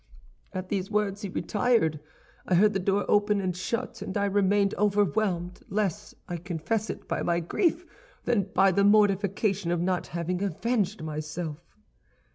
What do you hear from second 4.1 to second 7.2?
I remained overwhelmed, less, I confess it,